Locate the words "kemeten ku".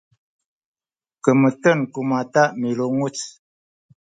1.23-1.99